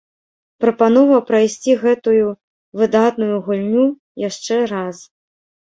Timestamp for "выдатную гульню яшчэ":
2.83-4.55